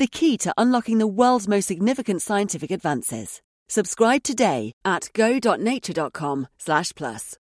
the 0.00 0.06
key 0.06 0.36
to 0.38 0.52
unlocking 0.56 0.98
the 0.98 1.06
world's 1.06 1.46
most 1.46 1.66
significant 1.66 2.22
scientific 2.22 2.70
advances. 2.72 3.42
Subscribe 3.68 4.24
today 4.24 4.72
at 4.84 5.10
go.nature.com 5.14 6.48
slash 6.58 6.92
plus. 6.94 7.36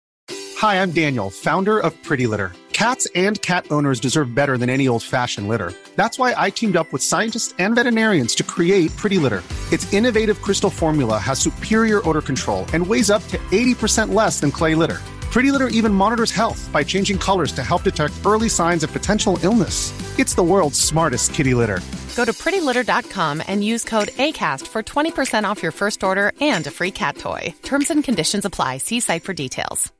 Hi, 0.58 0.82
I'm 0.82 0.92
Daniel, 0.92 1.30
founder 1.30 1.78
of 1.78 2.02
Pretty 2.02 2.28
Litter. 2.28 2.54
Cats 2.72 3.08
and 3.14 3.42
cat 3.42 3.66
owners 3.72 4.00
deserve 4.00 4.34
better 4.34 4.58
than 4.58 4.70
any 4.70 4.88
old-fashioned 4.88 5.48
litter. 5.48 5.74
That's 5.98 6.18
why 6.18 6.34
I 6.36 6.50
teamed 6.50 6.78
up 6.78 6.92
with 6.94 7.04
scientists 7.04 7.54
and 7.60 7.76
veterinarians 7.76 8.34
to 8.36 8.44
create 8.44 8.96
Pretty 8.96 9.18
Litter. 9.18 9.44
Its 9.72 9.92
innovative 9.94 10.42
crystal 10.42 10.70
formula 10.70 11.18
has 11.18 11.40
superior 11.40 12.08
odor 12.08 12.22
control 12.22 12.66
and 12.74 12.88
weighs 12.88 13.10
up 13.10 13.24
to 13.28 13.38
80% 13.52 14.14
less 14.14 14.40
than 14.40 14.52
clay 14.52 14.76
litter. 14.76 15.02
Pretty 15.36 15.52
Litter 15.52 15.68
even 15.68 15.94
monitors 15.94 16.32
health 16.32 16.70
by 16.72 16.82
changing 16.82 17.20
colors 17.20 17.52
to 17.52 17.62
help 17.62 17.84
detect 17.84 18.14
early 18.26 18.48
signs 18.48 18.84
of 18.86 18.94
potential 18.94 19.38
illness. 19.44 19.92
It's 20.18 20.34
the 20.34 20.42
world's 20.42 20.80
smartest 20.80 21.34
kitty 21.34 21.54
litter. 21.54 21.82
Go 22.16 22.24
to 22.24 22.32
prettylitter.com 22.32 23.44
and 23.46 23.62
use 23.62 23.84
code 23.84 24.08
ACAST 24.16 24.66
for 24.66 24.82
20% 24.82 25.44
off 25.44 25.62
your 25.62 25.74
first 25.74 26.06
order 26.06 26.32
and 26.40 26.66
a 26.68 26.72
free 26.72 26.92
cat 26.92 27.18
toy. 27.18 27.54
Terms 27.64 27.92
and 27.92 28.02
conditions 28.02 28.46
apply. 28.46 28.78
See 28.78 29.02
site 29.02 29.26
for 29.26 29.34
details. 29.34 29.92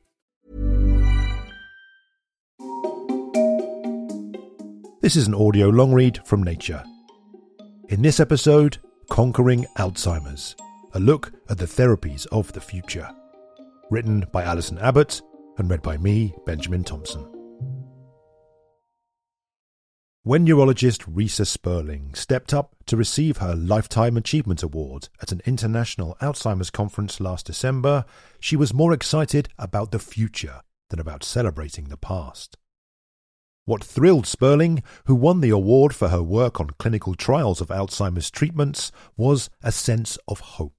This 5.02 5.16
is 5.16 5.26
an 5.26 5.34
audio 5.34 5.68
long 5.68 5.92
read 5.92 6.18
from 6.24 6.44
Nature. 6.44 6.82
In 7.90 8.00
this 8.00 8.20
episode, 8.20 8.78
Conquering 9.10 9.66
Alzheimer's, 9.76 10.56
a 10.94 10.98
look 10.98 11.30
at 11.50 11.58
the 11.58 11.66
therapies 11.66 12.26
of 12.32 12.54
the 12.54 12.62
future. 12.62 13.10
Written 13.88 14.26
by 14.32 14.42
Alison 14.42 14.78
Abbott 14.78 15.22
and 15.58 15.70
read 15.70 15.80
by 15.80 15.96
me, 15.96 16.34
Benjamin 16.44 16.82
Thompson. 16.82 17.24
When 20.24 20.42
neurologist 20.42 21.02
Reisa 21.02 21.46
Sperling 21.46 22.12
stepped 22.14 22.52
up 22.52 22.74
to 22.86 22.96
receive 22.96 23.36
her 23.36 23.54
Lifetime 23.54 24.16
Achievement 24.16 24.64
Award 24.64 25.08
at 25.22 25.30
an 25.30 25.40
international 25.46 26.16
Alzheimer's 26.20 26.70
conference 26.70 27.20
last 27.20 27.46
December, 27.46 28.04
she 28.40 28.56
was 28.56 28.74
more 28.74 28.92
excited 28.92 29.48
about 29.56 29.92
the 29.92 30.00
future 30.00 30.62
than 30.90 30.98
about 30.98 31.22
celebrating 31.22 31.84
the 31.84 31.96
past. 31.96 32.56
What 33.66 33.84
thrilled 33.84 34.26
Sperling, 34.26 34.82
who 35.04 35.14
won 35.14 35.40
the 35.40 35.50
award 35.50 35.94
for 35.94 36.08
her 36.08 36.24
work 36.24 36.60
on 36.60 36.70
clinical 36.70 37.14
trials 37.14 37.60
of 37.60 37.68
Alzheimer's 37.68 38.32
treatments, 38.32 38.90
was 39.16 39.48
a 39.62 39.70
sense 39.70 40.18
of 40.26 40.40
hope, 40.40 40.75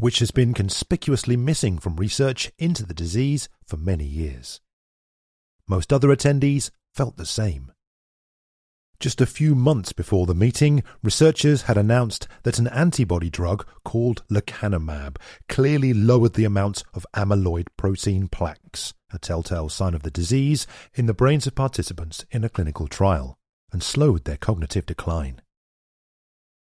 which 0.00 0.18
has 0.20 0.30
been 0.30 0.54
conspicuously 0.54 1.36
missing 1.36 1.78
from 1.78 1.96
research 1.96 2.50
into 2.58 2.86
the 2.86 2.94
disease 2.94 3.48
for 3.66 3.76
many 3.76 4.04
years. 4.04 4.60
Most 5.68 5.92
other 5.92 6.08
attendees 6.08 6.70
felt 6.94 7.16
the 7.16 7.26
same. 7.26 7.70
Just 8.98 9.20
a 9.20 9.26
few 9.26 9.54
months 9.54 9.92
before 9.92 10.26
the 10.26 10.34
meeting, 10.34 10.82
researchers 11.02 11.62
had 11.62 11.76
announced 11.78 12.28
that 12.42 12.58
an 12.58 12.68
antibody 12.68 13.30
drug 13.30 13.66
called 13.84 14.22
lecanemab 14.30 15.16
clearly 15.48 15.94
lowered 15.94 16.34
the 16.34 16.44
amount 16.44 16.82
of 16.92 17.06
amyloid 17.14 17.68
protein 17.76 18.28
plaques, 18.28 18.92
a 19.12 19.18
telltale 19.18 19.68
sign 19.68 19.94
of 19.94 20.02
the 20.02 20.10
disease, 20.10 20.66
in 20.94 21.06
the 21.06 21.14
brains 21.14 21.46
of 21.46 21.54
participants 21.54 22.24
in 22.30 22.42
a 22.42 22.50
clinical 22.50 22.88
trial, 22.88 23.38
and 23.72 23.82
slowed 23.82 24.24
their 24.24 24.36
cognitive 24.36 24.86
decline. 24.86 25.40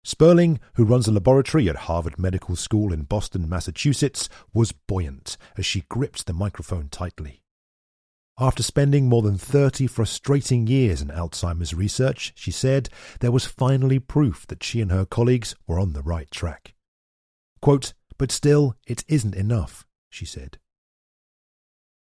Sperling, 0.03 0.59
who 0.75 0.85
runs 0.85 1.07
a 1.07 1.11
laboratory 1.11 1.67
at 1.69 1.75
Harvard 1.75 2.17
Medical 2.17 2.55
School 2.55 2.93
in 2.93 3.03
Boston, 3.03 3.49
Massachusetts, 3.49 4.29
was 4.53 4.71
buoyant 4.71 5.37
as 5.57 5.65
she 5.65 5.85
gripped 5.89 6.25
the 6.25 6.33
microphone 6.33 6.87
tightly. 6.89 7.41
After 8.39 8.63
spending 8.63 9.09
more 9.09 9.21
than 9.21 9.37
30 9.37 9.87
frustrating 9.87 10.65
years 10.65 11.01
in 11.01 11.09
Alzheimer's 11.09 11.73
research, 11.73 12.31
she 12.35 12.51
said 12.51 12.87
there 13.19 13.33
was 13.33 13.45
finally 13.45 13.99
proof 13.99 14.47
that 14.47 14.63
she 14.63 14.79
and 14.79 14.91
her 14.91 15.05
colleagues 15.05 15.55
were 15.67 15.77
on 15.77 15.91
the 15.91 16.01
right 16.01 16.31
track. 16.31 16.73
Quote, 17.61 17.93
but 18.17 18.31
still, 18.31 18.75
it 18.87 19.03
isn't 19.09 19.35
enough, 19.35 19.85
she 20.09 20.25
said. 20.25 20.57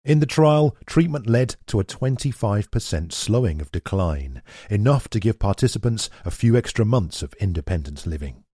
In 0.07 0.21
the 0.21 0.27
trial, 0.27 0.77
treatment 0.87 1.27
led 1.27 1.57
to 1.67 1.81
a 1.81 1.85
25% 1.85 3.11
slowing 3.11 3.61
of 3.61 3.73
decline, 3.73 4.41
enough 4.71 5.09
to 5.09 5.19
give 5.19 5.41
participants 5.41 6.09
a 6.25 6.31
few 6.31 6.57
extra 6.57 6.85
months 6.85 7.23
of 7.23 7.35
independent 7.41 8.07
living. 8.07 8.45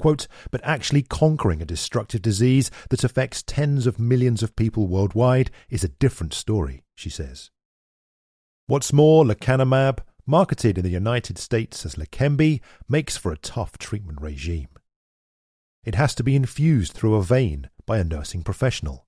Quote, 0.00 0.26
but 0.50 0.60
actually 0.64 1.02
conquering 1.02 1.62
a 1.62 1.64
destructive 1.64 2.22
disease 2.22 2.72
that 2.90 3.04
affects 3.04 3.44
tens 3.44 3.86
of 3.86 4.00
millions 4.00 4.42
of 4.42 4.56
people 4.56 4.88
worldwide 4.88 5.52
is 5.70 5.84
a 5.84 5.88
different 5.88 6.34
story, 6.34 6.82
she 6.96 7.08
says. 7.08 7.52
What's 8.66 8.92
more, 8.92 9.24
lecanemab, 9.24 10.00
marketed 10.26 10.76
in 10.76 10.82
the 10.82 10.90
United 10.90 11.38
States 11.38 11.86
as 11.86 11.94
Leqembi, 11.94 12.60
makes 12.88 13.16
for 13.16 13.30
a 13.30 13.38
tough 13.38 13.78
treatment 13.78 14.20
regime. 14.20 14.70
It 15.84 15.94
has 15.94 16.16
to 16.16 16.24
be 16.24 16.34
infused 16.34 16.94
through 16.94 17.14
a 17.14 17.22
vein 17.22 17.70
by 17.86 17.98
a 17.98 18.04
nursing 18.04 18.42
professional. 18.42 19.06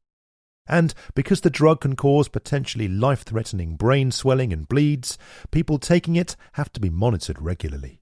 And 0.66 0.94
because 1.14 1.42
the 1.42 1.50
drug 1.50 1.80
can 1.82 1.96
cause 1.96 2.28
potentially 2.28 2.88
life 2.88 3.22
threatening 3.22 3.76
brain 3.76 4.10
swelling 4.10 4.52
and 4.52 4.66
bleeds, 4.66 5.18
people 5.50 5.78
taking 5.78 6.16
it 6.16 6.36
have 6.52 6.72
to 6.72 6.80
be 6.80 6.90
monitored 6.90 7.40
regularly. 7.40 8.00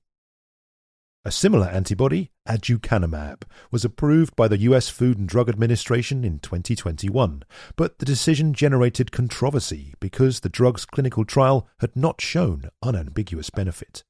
A 1.25 1.31
similar 1.31 1.69
antibody, 1.69 2.33
aducanumab, 2.49 3.43
was 3.71 3.85
approved 3.85 4.35
by 4.35 4.49
the 4.49 4.59
US 4.59 4.89
Food 4.89 5.19
and 5.19 5.29
Drug 5.29 5.49
Administration 5.49 6.25
in 6.25 6.41
2021, 6.41 7.45
but 7.77 8.01
the 8.01 8.05
decision 8.05 8.53
generated 8.55 9.13
controversy 9.13 9.95
because 10.01 10.41
the 10.41 10.49
drug's 10.49 10.85
clinical 10.85 11.25
trial 11.25 11.69
had 11.79 11.95
not 11.95 12.21
shown 12.21 12.71
unambiguous 12.83 13.51
benefit. 13.51 14.03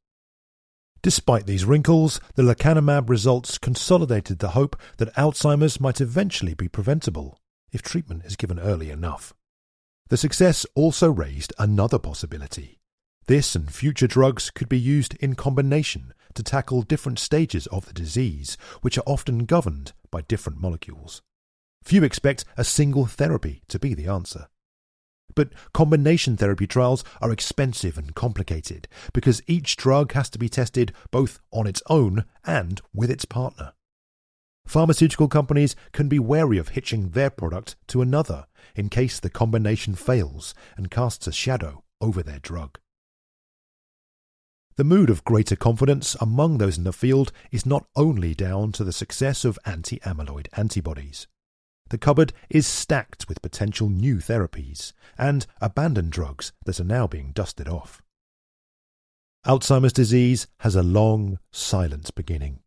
Despite 1.02 1.46
these 1.46 1.66
wrinkles, 1.66 2.18
the 2.34 2.42
lecanemab 2.42 3.10
results 3.10 3.58
consolidated 3.58 4.38
the 4.38 4.50
hope 4.50 4.80
that 4.96 5.14
Alzheimer's 5.14 5.80
might 5.80 6.00
eventually 6.00 6.54
be 6.54 6.68
preventable 6.68 7.41
if 7.72 7.82
treatment 7.82 8.24
is 8.24 8.36
given 8.36 8.58
early 8.58 8.90
enough. 8.90 9.32
The 10.08 10.16
success 10.16 10.66
also 10.74 11.10
raised 11.10 11.52
another 11.58 11.98
possibility. 11.98 12.78
This 13.26 13.54
and 13.54 13.72
future 13.72 14.06
drugs 14.06 14.50
could 14.50 14.68
be 14.68 14.78
used 14.78 15.14
in 15.16 15.34
combination 15.34 16.12
to 16.34 16.42
tackle 16.42 16.82
different 16.82 17.18
stages 17.18 17.66
of 17.68 17.86
the 17.86 17.92
disease, 17.92 18.56
which 18.80 18.98
are 18.98 19.04
often 19.06 19.44
governed 19.44 19.92
by 20.10 20.22
different 20.22 20.60
molecules. 20.60 21.22
Few 21.82 22.04
expect 22.04 22.44
a 22.56 22.64
single 22.64 23.06
therapy 23.06 23.62
to 23.68 23.78
be 23.78 23.94
the 23.94 24.06
answer. 24.06 24.48
But 25.34 25.52
combination 25.72 26.36
therapy 26.36 26.66
trials 26.66 27.04
are 27.20 27.32
expensive 27.32 27.96
and 27.96 28.14
complicated 28.14 28.88
because 29.12 29.42
each 29.46 29.76
drug 29.76 30.12
has 30.12 30.28
to 30.30 30.38
be 30.38 30.48
tested 30.48 30.92
both 31.10 31.40
on 31.50 31.66
its 31.66 31.82
own 31.88 32.24
and 32.44 32.80
with 32.92 33.10
its 33.10 33.24
partner. 33.24 33.72
Pharmaceutical 34.66 35.28
companies 35.28 35.76
can 35.92 36.08
be 36.08 36.18
wary 36.18 36.58
of 36.58 36.70
hitching 36.70 37.10
their 37.10 37.30
product 37.30 37.76
to 37.88 38.02
another 38.02 38.46
in 38.74 38.88
case 38.88 39.20
the 39.20 39.30
combination 39.30 39.94
fails 39.94 40.54
and 40.76 40.90
casts 40.90 41.26
a 41.26 41.32
shadow 41.32 41.84
over 42.00 42.22
their 42.22 42.38
drug. 42.38 42.78
The 44.76 44.84
mood 44.84 45.10
of 45.10 45.24
greater 45.24 45.56
confidence 45.56 46.16
among 46.20 46.58
those 46.58 46.78
in 46.78 46.84
the 46.84 46.92
field 46.92 47.30
is 47.50 47.66
not 47.66 47.86
only 47.94 48.34
down 48.34 48.72
to 48.72 48.84
the 48.84 48.92
success 48.92 49.44
of 49.44 49.58
anti 49.66 49.98
amyloid 50.00 50.48
antibodies. 50.56 51.26
The 51.90 51.98
cupboard 51.98 52.32
is 52.48 52.66
stacked 52.66 53.28
with 53.28 53.42
potential 53.42 53.90
new 53.90 54.16
therapies 54.16 54.94
and 55.18 55.46
abandoned 55.60 56.10
drugs 56.10 56.52
that 56.64 56.80
are 56.80 56.84
now 56.84 57.06
being 57.06 57.32
dusted 57.32 57.68
off. 57.68 58.00
Alzheimer's 59.46 59.92
disease 59.92 60.46
has 60.60 60.74
a 60.74 60.82
long, 60.82 61.38
silent 61.50 62.14
beginning. 62.14 62.60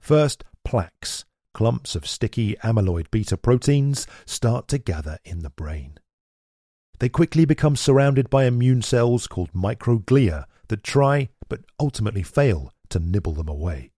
First, 0.00 0.42
plaques, 0.64 1.24
clumps 1.52 1.94
of 1.94 2.06
sticky 2.06 2.56
amyloid 2.64 3.10
beta 3.10 3.36
proteins, 3.36 4.06
start 4.26 4.68
to 4.68 4.78
gather 4.78 5.18
in 5.24 5.40
the 5.40 5.50
brain. 5.50 5.98
They 6.98 7.08
quickly 7.08 7.44
become 7.44 7.76
surrounded 7.76 8.30
by 8.30 8.44
immune 8.44 8.82
cells 8.82 9.26
called 9.26 9.52
microglia 9.52 10.44
that 10.68 10.82
try, 10.82 11.28
but 11.48 11.60
ultimately 11.78 12.22
fail, 12.22 12.72
to 12.90 12.98
nibble 12.98 13.32
them 13.32 13.48
away. 13.48 13.90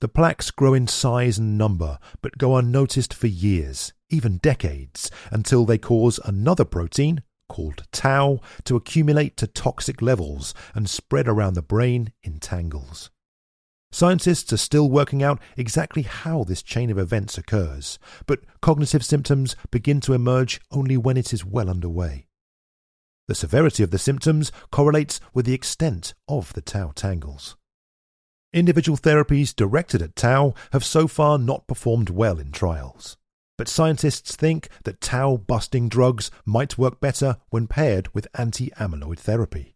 The 0.00 0.08
plaques 0.08 0.50
grow 0.50 0.74
in 0.74 0.86
size 0.86 1.38
and 1.38 1.56
number, 1.56 1.98
but 2.20 2.36
go 2.36 2.56
unnoticed 2.56 3.14
for 3.14 3.26
years, 3.26 3.92
even 4.10 4.38
decades, 4.38 5.10
until 5.30 5.64
they 5.64 5.78
cause 5.78 6.20
another 6.24 6.64
protein, 6.64 7.22
called 7.48 7.84
tau, 7.90 8.40
to 8.64 8.76
accumulate 8.76 9.36
to 9.38 9.46
toxic 9.46 10.02
levels 10.02 10.54
and 10.74 10.90
spread 10.90 11.26
around 11.26 11.54
the 11.54 11.62
brain 11.62 12.12
in 12.22 12.38
tangles. 12.38 13.10
Scientists 13.94 14.52
are 14.52 14.56
still 14.56 14.90
working 14.90 15.22
out 15.22 15.40
exactly 15.56 16.02
how 16.02 16.42
this 16.42 16.64
chain 16.64 16.90
of 16.90 16.98
events 16.98 17.38
occurs, 17.38 17.96
but 18.26 18.40
cognitive 18.60 19.04
symptoms 19.04 19.54
begin 19.70 20.00
to 20.00 20.14
emerge 20.14 20.60
only 20.72 20.96
when 20.96 21.16
it 21.16 21.32
is 21.32 21.44
well 21.44 21.70
underway. 21.70 22.26
The 23.28 23.36
severity 23.36 23.84
of 23.84 23.92
the 23.92 23.98
symptoms 23.98 24.50
correlates 24.72 25.20
with 25.32 25.46
the 25.46 25.54
extent 25.54 26.12
of 26.26 26.52
the 26.54 26.60
tau 26.60 26.90
tangles. 26.96 27.54
Individual 28.52 28.98
therapies 28.98 29.54
directed 29.54 30.02
at 30.02 30.16
tau 30.16 30.54
have 30.72 30.84
so 30.84 31.06
far 31.06 31.38
not 31.38 31.68
performed 31.68 32.10
well 32.10 32.40
in 32.40 32.50
trials, 32.50 33.16
but 33.56 33.68
scientists 33.68 34.34
think 34.34 34.68
that 34.82 35.00
tau 35.00 35.36
busting 35.36 35.88
drugs 35.88 36.32
might 36.44 36.76
work 36.76 36.98
better 36.98 37.36
when 37.50 37.68
paired 37.68 38.12
with 38.12 38.26
anti 38.34 38.70
amyloid 38.70 39.20
therapy. 39.20 39.73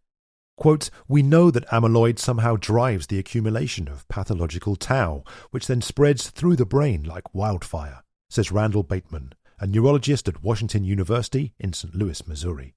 Quote, 0.59 0.91
we 1.07 1.23
know 1.23 1.53
that 1.53 1.69
amyloid 1.69 2.19
somehow 2.19 2.57
drives 2.57 3.07
the 3.07 3.19
accumulation 3.21 3.87
of 3.87 4.09
pathological 4.09 4.75
tau, 4.75 5.23
which 5.53 5.69
then 5.69 5.81
spreads 5.81 6.31
through 6.31 6.57
the 6.57 6.67
brain 6.67 7.05
like 7.05 7.33
wildfire, 7.33 8.03
says 8.29 8.51
Randall 8.51 8.83
Bateman, 8.83 9.35
a 9.61 9.69
neurologist 9.69 10.27
at 10.27 10.43
Washington 10.43 10.83
University 10.83 11.55
in 11.61 11.73
St. 11.73 11.95
Louis, 11.95 12.27
Missouri. 12.27 12.75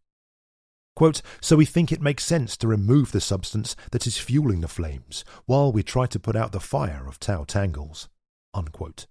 Quote, 0.95 1.24
so 1.42 1.56
we 1.56 1.66
think 1.66 1.92
it 1.92 2.04
makes 2.04 2.24
sense 2.24 2.56
to 2.57 2.68
remove 2.68 3.12
the 3.12 3.19
substance 3.19 3.75
that 3.89 4.06
is 4.06 4.19
fueling 4.19 4.62
the 4.62 4.68
flames 4.68 5.25
while 5.48 5.72
we 5.72 5.81
try 5.81 6.06
to 6.06 6.19
put 6.19 6.36
out 6.36 6.51
the 6.51 6.60
fire 6.60 7.07
of 7.07 7.19
tau 7.19 7.44
tangles. 7.45 8.10
Unquote. 8.54 9.07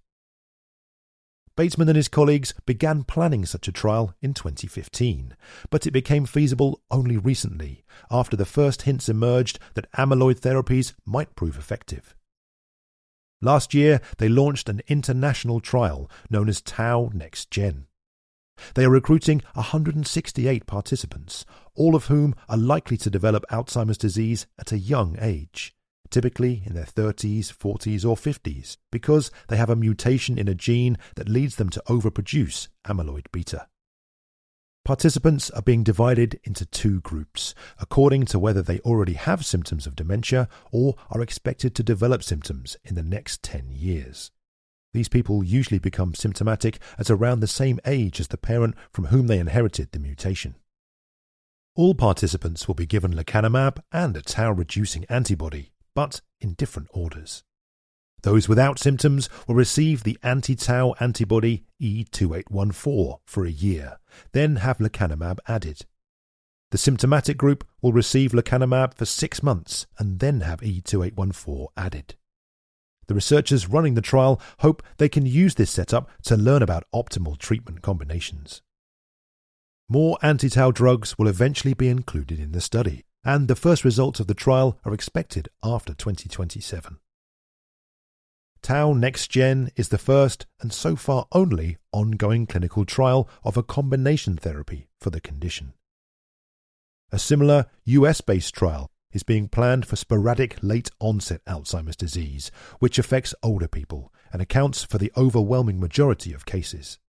Bateman 1.55 1.89
and 1.89 1.97
his 1.97 2.07
colleagues 2.07 2.53
began 2.65 3.03
planning 3.03 3.45
such 3.45 3.67
a 3.67 3.71
trial 3.71 4.13
in 4.21 4.33
2015, 4.33 5.35
but 5.69 5.85
it 5.85 5.91
became 5.91 6.25
feasible 6.25 6.81
only 6.89 7.17
recently, 7.17 7.83
after 8.09 8.37
the 8.37 8.45
first 8.45 8.83
hints 8.83 9.09
emerged 9.09 9.59
that 9.73 9.91
amyloid 9.93 10.39
therapies 10.39 10.93
might 11.05 11.35
prove 11.35 11.57
effective. 11.57 12.15
Last 13.41 13.73
year, 13.73 14.01
they 14.17 14.29
launched 14.29 14.69
an 14.69 14.81
international 14.87 15.59
trial 15.59 16.09
known 16.29 16.47
as 16.47 16.61
Tau 16.61 17.09
NexGen. 17.13 17.85
They 18.75 18.85
are 18.85 18.89
recruiting 18.89 19.41
168 19.53 20.67
participants, 20.67 21.45
all 21.75 21.95
of 21.95 22.05
whom 22.05 22.35
are 22.47 22.57
likely 22.57 22.97
to 22.97 23.09
develop 23.09 23.43
Alzheimer's 23.51 23.97
disease 23.97 24.45
at 24.59 24.71
a 24.71 24.77
young 24.77 25.17
age, 25.19 25.75
typically 26.11 26.61
in 26.65 26.73
their 26.73 26.85
30s, 26.85 27.45
40s, 27.45 28.05
or 28.05 28.15
50s, 28.15 28.77
because 28.91 29.31
they 29.47 29.57
have 29.57 29.69
a 29.69 29.75
mutation 29.75 30.37
in 30.37 30.47
a 30.47 30.55
gene 30.55 30.97
that 31.15 31.29
leads 31.29 31.55
them 31.55 31.69
to 31.69 31.83
overproduce 31.87 32.67
amyloid 32.85 33.25
beta. 33.31 33.67
Participants 34.83 35.51
are 35.51 35.61
being 35.61 35.83
divided 35.83 36.39
into 36.43 36.65
two 36.65 37.01
groups, 37.01 37.53
according 37.79 38.25
to 38.25 38.39
whether 38.39 38.63
they 38.63 38.79
already 38.79 39.13
have 39.13 39.45
symptoms 39.45 39.85
of 39.85 39.95
dementia 39.95 40.49
or 40.71 40.95
are 41.11 41.21
expected 41.21 41.75
to 41.75 41.83
develop 41.83 42.23
symptoms 42.23 42.77
in 42.83 42.95
the 42.95 43.03
next 43.03 43.43
10 43.43 43.69
years. 43.69 44.31
These 44.93 45.07
people 45.07 45.43
usually 45.43 45.79
become 45.79 46.15
symptomatic 46.15 46.79
at 46.97 47.11
around 47.11 47.39
the 47.39 47.47
same 47.47 47.79
age 47.85 48.19
as 48.19 48.27
the 48.27 48.37
parent 48.37 48.75
from 48.91 49.05
whom 49.05 49.27
they 49.27 49.39
inherited 49.39 49.91
the 49.91 49.99
mutation. 49.99 50.55
All 51.75 51.93
participants 51.95 52.67
will 52.67 52.75
be 52.75 52.85
given 52.85 53.13
lecanemab 53.13 53.81
and 53.93 54.17
a 54.17 54.21
tau 54.21 54.51
reducing 54.51 55.05
antibody, 55.05 55.71
but 55.95 56.21
in 56.39 56.53
different 56.53 56.89
orders. 56.93 57.43
Those 58.23 58.47
without 58.47 58.77
symptoms 58.77 59.29
will 59.47 59.55
receive 59.55 60.03
the 60.03 60.17
anti 60.21 60.55
tau 60.55 60.93
antibody 60.99 61.63
E2814 61.81 63.19
for 63.25 63.45
a 63.45 63.51
year, 63.51 63.97
then 64.31 64.57
have 64.57 64.77
lecanemab 64.77 65.39
added. 65.47 65.85
The 66.69 66.77
symptomatic 66.77 67.37
group 67.37 67.67
will 67.81 67.91
receive 67.91 68.31
lecanemab 68.31 68.93
for 68.93 69.05
six 69.05 69.43
months 69.43 69.87
and 69.97 70.19
then 70.19 70.41
have 70.41 70.61
E2814 70.61 71.67
added. 71.75 72.15
The 73.07 73.15
researchers 73.15 73.67
running 73.67 73.95
the 73.95 74.01
trial 74.01 74.39
hope 74.59 74.83
they 74.97 75.09
can 75.09 75.25
use 75.25 75.55
this 75.55 75.71
setup 75.71 76.09
to 76.23 76.37
learn 76.37 76.61
about 76.61 76.85
optimal 76.93 77.37
treatment 77.37 77.81
combinations. 77.81 78.61
More 79.89 80.17
anti 80.21 80.47
tau 80.47 80.71
drugs 80.71 81.17
will 81.17 81.27
eventually 81.27 81.73
be 81.73 81.89
included 81.89 82.39
in 82.39 82.53
the 82.53 82.61
study, 82.61 83.03
and 83.23 83.47
the 83.47 83.55
first 83.55 83.83
results 83.83 84.19
of 84.19 84.27
the 84.27 84.33
trial 84.33 84.79
are 84.83 84.93
expected 84.93 85.49
after 85.63 85.93
2027. 85.93 86.97
Tau 88.61 88.93
NexGen 88.93 89.71
is 89.75 89.89
the 89.89 89.97
first 89.97 90.45
and 90.61 90.71
so 90.71 90.95
far 90.95 91.25
only 91.31 91.77
ongoing 91.91 92.45
clinical 92.45 92.85
trial 92.85 93.27
of 93.43 93.57
a 93.57 93.63
combination 93.63 94.37
therapy 94.37 94.87
for 94.99 95.09
the 95.09 95.21
condition. 95.21 95.73
A 97.11 97.19
similar 97.19 97.65
US 97.85 98.21
based 98.21 98.53
trial 98.53 98.87
is 99.11 99.23
being 99.23 99.47
planned 99.47 99.85
for 99.85 99.95
sporadic 99.95 100.57
late 100.61 100.89
onset 100.99 101.43
Alzheimer's 101.45 101.95
disease, 101.95 102.51
which 102.79 102.99
affects 102.99 103.35
older 103.43 103.67
people 103.67 104.13
and 104.31 104.41
accounts 104.41 104.83
for 104.83 104.97
the 104.97 105.11
overwhelming 105.17 105.79
majority 105.79 106.31
of 106.31 106.45
cases. 106.45 106.99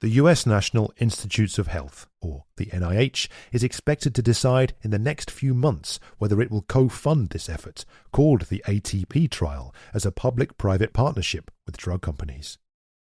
The 0.00 0.10
US 0.12 0.46
National 0.46 0.94
Institutes 0.96 1.58
of 1.58 1.66
Health, 1.66 2.06
or 2.22 2.44
the 2.56 2.66
NIH, 2.66 3.28
is 3.52 3.62
expected 3.62 4.14
to 4.14 4.22
decide 4.22 4.72
in 4.80 4.90
the 4.90 4.98
next 4.98 5.30
few 5.30 5.52
months 5.52 6.00
whether 6.16 6.40
it 6.40 6.50
will 6.50 6.62
co 6.62 6.88
fund 6.88 7.28
this 7.28 7.50
effort, 7.50 7.84
called 8.10 8.42
the 8.42 8.64
ATP 8.66 9.30
trial, 9.30 9.74
as 9.92 10.06
a 10.06 10.12
public 10.12 10.56
private 10.56 10.94
partnership 10.94 11.50
with 11.66 11.76
drug 11.76 12.00
companies. 12.00 12.56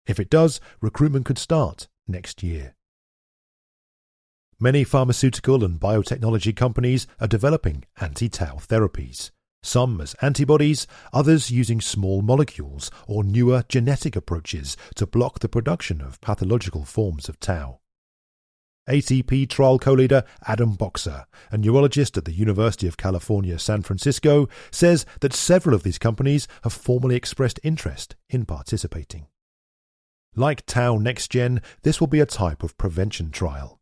If 0.07 0.21
it 0.21 0.31
does, 0.31 0.61
recruitment 0.81 1.27
could 1.27 1.39
start 1.39 1.89
next 2.07 2.45
year. 2.45 2.77
Many 4.61 4.85
pharmaceutical 4.85 5.65
and 5.65 5.81
biotechnology 5.81 6.55
companies 6.55 7.09
are 7.21 7.27
developing 7.27 7.85
anti 8.01 8.29
tau 8.29 8.59
therapies, 8.59 9.33
some 9.67 10.01
as 10.01 10.15
antibodies, 10.23 10.87
others 11.13 11.51
using 11.51 11.81
small 11.81 12.23
molecules 12.23 12.91
or 13.07 13.25
newer 13.25 13.65
genetic 13.69 14.17
approaches 14.17 14.77
to 14.95 15.07
block 15.07 15.41
the 15.41 15.49
production 15.49 16.01
of 16.01 16.21
pathological 16.21 16.85
forms 16.85 17.29
of 17.29 17.41
tau. 17.41 17.81
ATP 18.89 19.49
trial 19.49 19.81
co 19.81 19.93
leader 19.93 20.23
Adam 20.47 20.75
Boxer, 20.75 21.27
a 21.51 21.59
neurologist 21.59 22.17
at 22.17 22.25
the 22.25 22.33
University 22.33 22.87
of 22.87 22.97
California, 22.97 23.59
San 23.59 23.83
Francisco, 23.83 24.49
says 24.71 25.05
that 25.21 25.33
several 25.33 25.75
of 25.75 25.83
these 25.83 25.99
companies 25.99 26.47
have 26.63 26.73
formally 26.73 27.17
expressed 27.17 27.59
interest 27.65 28.15
in 28.31 28.45
participating. 28.45 29.27
Like 30.37 30.65
Tau 30.67 30.99
NexGen, 30.99 31.63
this 31.83 31.99
will 31.99 32.07
be 32.07 32.21
a 32.21 32.27
type 32.27 32.63
of 32.63 32.79
prevention 32.79 33.33
trial 33.33 33.76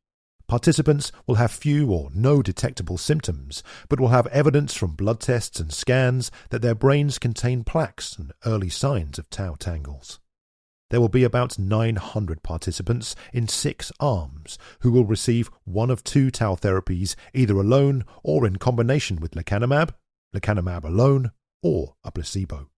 Participants 0.46 1.10
will 1.26 1.36
have 1.36 1.50
few 1.50 1.90
or 1.90 2.10
no 2.14 2.42
detectable 2.42 2.98
symptoms, 2.98 3.62
but 3.88 3.98
will 3.98 4.08
have 4.08 4.26
evidence 4.26 4.74
from 4.74 4.94
blood 4.94 5.20
tests 5.20 5.58
and 5.58 5.72
scans 5.72 6.30
that 6.50 6.60
their 6.60 6.74
brains 6.74 7.18
contain 7.18 7.64
plaques 7.64 8.18
and 8.18 8.32
early 8.44 8.68
signs 8.68 9.18
of 9.18 9.30
tau 9.30 9.54
tangles. 9.58 10.20
There 10.90 11.00
will 11.00 11.08
be 11.08 11.24
about 11.24 11.58
900 11.58 12.42
participants 12.42 13.16
in 13.32 13.48
six 13.48 13.90
arms 13.98 14.58
who 14.80 14.92
will 14.92 15.06
receive 15.06 15.50
one 15.64 15.90
of 15.90 16.04
two 16.04 16.30
tau 16.30 16.56
therapies 16.56 17.16
either 17.32 17.54
alone 17.54 18.04
or 18.22 18.46
in 18.46 18.56
combination 18.56 19.20
with 19.20 19.32
lecanemab, 19.32 19.94
lecanemab 20.34 20.84
alone, 20.84 21.32
or 21.62 21.94
a 22.04 22.12
placebo 22.12 22.68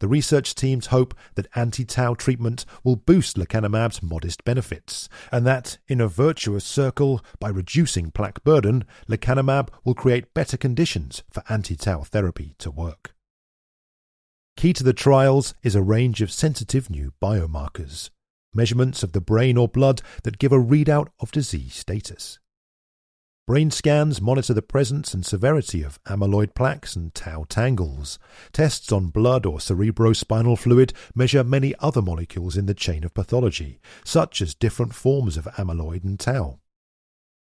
the 0.00 0.08
research 0.08 0.54
teams 0.54 0.86
hope 0.86 1.14
that 1.36 1.46
anti-tau 1.54 2.14
treatment 2.14 2.66
will 2.82 2.96
boost 2.96 3.36
lecanemab's 3.36 4.02
modest 4.02 4.44
benefits, 4.44 5.08
and 5.30 5.46
that, 5.46 5.78
in 5.86 6.00
a 6.00 6.08
virtuous 6.08 6.64
circle, 6.64 7.22
by 7.38 7.48
reducing 7.48 8.10
plaque 8.10 8.42
burden, 8.42 8.84
lecanemab 9.08 9.68
will 9.84 9.94
create 9.94 10.34
better 10.34 10.56
conditions 10.56 11.22
for 11.30 11.44
anti-tau 11.48 12.02
therapy 12.02 12.54
to 12.58 12.70
work. 12.70 13.14
Key 14.56 14.72
to 14.72 14.82
the 14.82 14.92
trials 14.92 15.54
is 15.62 15.76
a 15.76 15.82
range 15.82 16.20
of 16.20 16.32
sensitive 16.32 16.90
new 16.90 17.12
biomarkers, 17.22 18.10
measurements 18.52 19.02
of 19.02 19.12
the 19.12 19.20
brain 19.20 19.56
or 19.56 19.68
blood 19.68 20.02
that 20.24 20.38
give 20.38 20.52
a 20.52 20.58
readout 20.58 21.06
of 21.20 21.30
disease 21.30 21.74
status. 21.74 22.39
Brain 23.50 23.72
scans 23.72 24.20
monitor 24.20 24.54
the 24.54 24.62
presence 24.62 25.12
and 25.12 25.26
severity 25.26 25.82
of 25.82 26.00
amyloid 26.04 26.54
plaques 26.54 26.94
and 26.94 27.12
tau 27.12 27.44
tangles. 27.48 28.16
Tests 28.52 28.92
on 28.92 29.08
blood 29.08 29.44
or 29.44 29.58
cerebrospinal 29.58 30.56
fluid 30.56 30.92
measure 31.16 31.42
many 31.42 31.74
other 31.80 32.00
molecules 32.00 32.56
in 32.56 32.66
the 32.66 32.74
chain 32.74 33.02
of 33.02 33.12
pathology, 33.12 33.80
such 34.04 34.40
as 34.40 34.54
different 34.54 34.94
forms 34.94 35.36
of 35.36 35.48
amyloid 35.58 36.04
and 36.04 36.20
tau. 36.20 36.60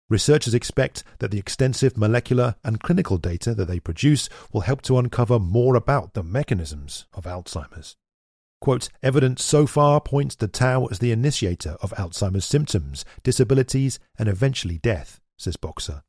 Researchers 0.07 0.53
expect 0.53 1.03
that 1.17 1.31
the 1.31 1.39
extensive 1.39 1.97
molecular 1.97 2.53
and 2.63 2.79
clinical 2.79 3.17
data 3.17 3.55
that 3.55 3.65
they 3.65 3.79
produce 3.79 4.29
will 4.53 4.61
help 4.61 4.83
to 4.83 4.99
uncover 4.99 5.39
more 5.39 5.75
about 5.75 6.13
the 6.13 6.21
mechanisms 6.21 7.07
of 7.13 7.23
Alzheimer's. 7.23 7.95
Quote, 8.61 8.89
evidence 9.01 9.43
so 9.43 9.65
far 9.65 9.99
points 10.01 10.35
to 10.35 10.47
tau 10.47 10.85
as 10.85 10.99
the 10.99 11.11
initiator 11.11 11.77
of 11.81 11.95
Alzheimer's 11.97 12.45
symptoms, 12.45 13.05
disabilities, 13.23 13.97
and 14.19 14.29
eventually 14.29 14.77
death 14.77 15.19
says 15.37 15.57
Boxer. 15.57 16.03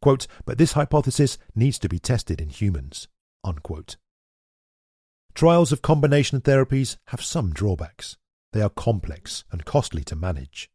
Quote, 0.00 0.26
but 0.44 0.58
this 0.58 0.72
hypothesis 0.72 1.38
needs 1.54 1.78
to 1.78 1.88
be 1.88 1.98
tested 1.98 2.40
in 2.40 2.48
humans. 2.48 3.08
Unquote. 3.44 3.96
Trials 5.34 5.72
of 5.72 5.82
combination 5.82 6.40
therapies 6.40 6.96
have 7.06 7.22
some 7.22 7.52
drawbacks. 7.52 8.16
They 8.52 8.62
are 8.62 8.70
complex 8.70 9.44
and 9.52 9.64
costly 9.64 10.02
to 10.04 10.16
manage. 10.16 10.70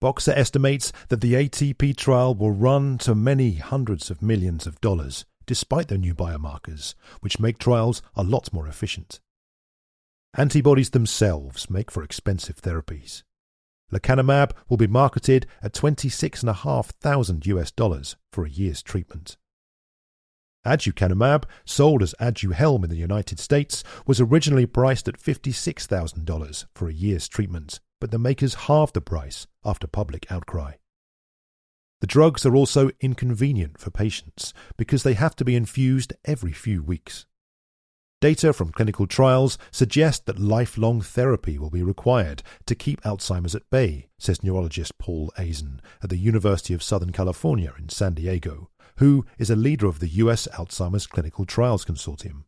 Boxer 0.00 0.32
estimates 0.32 0.92
that 1.08 1.22
the 1.22 1.34
ATP 1.34 1.96
trial 1.96 2.34
will 2.34 2.50
run 2.50 2.98
to 2.98 3.14
many 3.14 3.54
hundreds 3.54 4.10
of 4.10 4.20
millions 4.20 4.66
of 4.66 4.80
dollars, 4.80 5.24
despite 5.46 5.88
their 5.88 5.96
new 5.96 6.14
biomarkers, 6.14 6.94
which 7.20 7.40
make 7.40 7.58
trials 7.58 8.02
a 8.14 8.22
lot 8.22 8.52
more 8.52 8.68
efficient. 8.68 9.20
Antibodies 10.36 10.90
themselves 10.90 11.70
make 11.70 11.90
for 11.90 12.02
expensive 12.02 12.60
therapies. 12.60 13.22
Lecanemab 13.92 14.52
will 14.68 14.76
be 14.76 14.86
marketed 14.86 15.46
at 15.62 15.72
26,500 15.72 17.46
US 17.46 17.70
dollars 17.70 18.16
for 18.32 18.44
a 18.44 18.50
year's 18.50 18.82
treatment. 18.82 19.36
Aducanumab, 20.66 21.44
sold 21.64 22.02
as 22.02 22.14
Aduhelm 22.20 22.82
in 22.82 22.90
the 22.90 22.96
United 22.96 23.38
States, 23.38 23.84
was 24.04 24.20
originally 24.20 24.66
priced 24.66 25.06
at 25.06 25.20
$56,000 25.20 26.64
for 26.74 26.88
a 26.88 26.92
year's 26.92 27.28
treatment, 27.28 27.78
but 28.00 28.10
the 28.10 28.18
makers 28.18 28.54
halved 28.66 28.94
the 28.94 29.00
price 29.00 29.46
after 29.64 29.86
public 29.86 30.30
outcry. 30.30 30.72
The 32.00 32.06
drugs 32.08 32.44
are 32.44 32.54
also 32.54 32.90
inconvenient 33.00 33.78
for 33.78 33.90
patients 33.90 34.52
because 34.76 35.02
they 35.04 35.14
have 35.14 35.36
to 35.36 35.44
be 35.44 35.54
infused 35.56 36.12
every 36.24 36.52
few 36.52 36.82
weeks. 36.82 37.26
Data 38.26 38.52
from 38.52 38.72
clinical 38.72 39.06
trials 39.06 39.56
suggest 39.70 40.26
that 40.26 40.40
lifelong 40.40 41.00
therapy 41.00 41.60
will 41.60 41.70
be 41.70 41.84
required 41.84 42.42
to 42.66 42.74
keep 42.74 43.00
Alzheimer's 43.02 43.54
at 43.54 43.70
bay, 43.70 44.08
says 44.18 44.42
neurologist 44.42 44.98
Paul 44.98 45.32
Aisen 45.38 45.78
at 46.02 46.10
the 46.10 46.16
University 46.16 46.74
of 46.74 46.82
Southern 46.82 47.12
California 47.12 47.72
in 47.78 47.88
San 47.88 48.14
Diego, 48.14 48.68
who 48.96 49.24
is 49.38 49.48
a 49.48 49.54
leader 49.54 49.86
of 49.86 50.00
the 50.00 50.08
U.S. 50.08 50.48
Alzheimer's 50.54 51.06
Clinical 51.06 51.44
Trials 51.44 51.84
Consortium. 51.84 52.42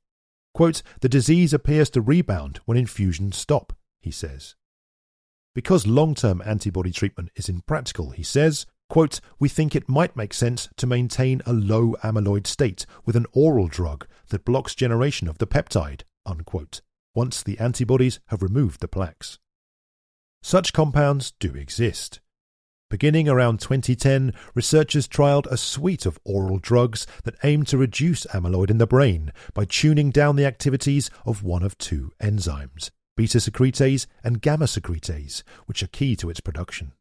Quote, 0.52 0.82
the 1.00 1.08
disease 1.08 1.54
appears 1.54 1.90
to 1.90 2.00
rebound 2.00 2.58
when 2.64 2.76
infusions 2.76 3.36
stop, 3.36 3.72
he 4.00 4.10
says. 4.10 4.56
Because 5.54 5.86
long 5.86 6.16
term 6.16 6.42
antibody 6.44 6.90
treatment 6.90 7.30
is 7.36 7.48
impractical, 7.48 8.10
he 8.10 8.24
says, 8.24 8.66
quote, 8.88 9.20
we 9.38 9.48
think 9.48 9.74
it 9.74 9.88
might 9.88 10.16
make 10.16 10.32
sense 10.32 10.68
to 10.76 10.86
maintain 10.86 11.42
a 11.44 11.52
low 11.52 11.94
amyloid 12.02 12.46
state 12.46 12.86
with 13.04 13.16
an 13.16 13.26
oral 13.32 13.68
drug 13.68 14.06
that 14.28 14.44
blocks 14.44 14.74
generation 14.74 15.28
of 15.28 15.38
the 15.38 15.46
peptide, 15.46 16.02
unquote, 16.24 16.80
once 17.14 17.42
the 17.42 17.58
antibodies 17.58 18.20
have 18.26 18.42
removed 18.42 18.80
the 18.80 18.88
plaques. 18.88 19.38
Such 20.42 20.72
compounds 20.72 21.32
do 21.38 21.54
exist. 21.54 22.20
Beginning 22.90 23.28
around 23.28 23.60
2010, 23.60 24.32
researchers 24.54 25.06
trialed 25.06 25.46
a 25.46 25.58
suite 25.58 26.06
of 26.06 26.18
oral 26.24 26.58
drugs 26.58 27.06
that 27.24 27.36
aim 27.44 27.64
to 27.64 27.76
reduce 27.76 28.24
amyloid 28.26 28.70
in 28.70 28.78
the 28.78 28.86
brain 28.86 29.30
by 29.52 29.66
tuning 29.66 30.10
down 30.10 30.36
the 30.36 30.46
activities 30.46 31.10
of 31.26 31.42
one 31.42 31.62
of 31.62 31.76
two 31.76 32.12
enzymes, 32.22 32.90
beta 33.14 33.38
secretase 33.38 34.06
and 34.24 34.40
gamma 34.40 34.64
secretase, 34.64 35.42
which 35.66 35.82
are 35.82 35.88
key 35.88 36.16
to 36.16 36.30
its 36.30 36.40
production. 36.40 36.92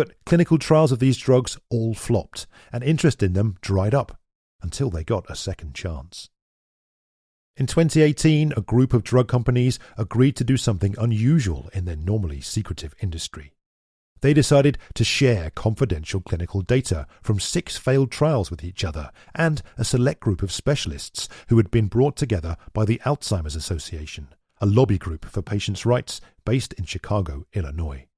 But 0.00 0.14
clinical 0.24 0.56
trials 0.56 0.92
of 0.92 0.98
these 0.98 1.18
drugs 1.18 1.58
all 1.68 1.92
flopped, 1.92 2.46
and 2.72 2.82
interest 2.82 3.22
in 3.22 3.34
them 3.34 3.58
dried 3.60 3.92
up 3.92 4.18
until 4.62 4.88
they 4.88 5.04
got 5.04 5.28
a 5.28 5.36
second 5.36 5.74
chance. 5.74 6.30
In 7.54 7.66
2018, 7.66 8.54
a 8.56 8.62
group 8.62 8.94
of 8.94 9.04
drug 9.04 9.28
companies 9.28 9.78
agreed 9.98 10.36
to 10.36 10.44
do 10.44 10.56
something 10.56 10.94
unusual 10.96 11.68
in 11.74 11.84
their 11.84 11.96
normally 11.96 12.40
secretive 12.40 12.94
industry 13.02 13.52
they 14.22 14.32
decided 14.32 14.78
to 14.94 15.04
share 15.04 15.50
confidential 15.50 16.20
clinical 16.20 16.62
data 16.62 17.06
from 17.22 17.40
six 17.40 17.76
failed 17.76 18.10
trials 18.10 18.50
with 18.50 18.64
each 18.64 18.84
other 18.84 19.10
and 19.34 19.62
a 19.78 19.84
select 19.84 20.20
group 20.20 20.42
of 20.42 20.52
specialists 20.52 21.26
who 21.48 21.56
had 21.56 21.70
been 21.70 21.86
brought 21.86 22.16
together 22.16 22.56
by 22.74 22.84
the 22.84 23.00
Alzheimer's 23.06 23.56
Association, 23.56 24.28
a 24.60 24.66
lobby 24.66 24.98
group 24.98 25.24
for 25.24 25.40
patients' 25.40 25.86
rights 25.86 26.20
based 26.44 26.74
in 26.74 26.84
Chicago, 26.84 27.46
Illinois. 27.54 28.09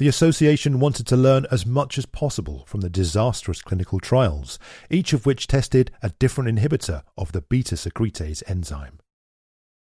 The 0.00 0.08
association 0.08 0.80
wanted 0.80 1.06
to 1.08 1.16
learn 1.18 1.46
as 1.50 1.66
much 1.66 1.98
as 1.98 2.06
possible 2.06 2.64
from 2.66 2.80
the 2.80 2.88
disastrous 2.88 3.60
clinical 3.60 4.00
trials, 4.00 4.58
each 4.88 5.12
of 5.12 5.26
which 5.26 5.46
tested 5.46 5.90
a 6.02 6.08
different 6.18 6.58
inhibitor 6.58 7.02
of 7.18 7.32
the 7.32 7.42
beta 7.42 7.74
secretase 7.74 8.42
enzyme. 8.46 9.00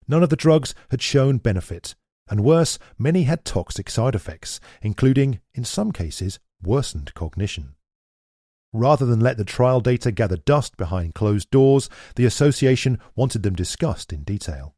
None 0.07 0.23
of 0.23 0.29
the 0.29 0.35
drugs 0.35 0.73
had 0.89 1.03
shown 1.03 1.37
benefit, 1.37 1.93
and 2.27 2.43
worse, 2.43 2.79
many 2.97 3.25
had 3.25 3.45
toxic 3.45 3.87
side 3.87 4.15
effects, 4.15 4.59
including, 4.81 5.41
in 5.53 5.63
some 5.63 5.91
cases, 5.91 6.39
worsened 6.59 7.13
cognition. 7.13 7.75
Rather 8.73 9.05
than 9.05 9.19
let 9.19 9.37
the 9.37 9.45
trial 9.45 9.79
data 9.79 10.11
gather 10.11 10.37
dust 10.37 10.75
behind 10.75 11.13
closed 11.13 11.51
doors, 11.51 11.87
the 12.15 12.25
association 12.25 12.97
wanted 13.15 13.43
them 13.43 13.53
discussed 13.53 14.11
in 14.11 14.23
detail. 14.23 14.73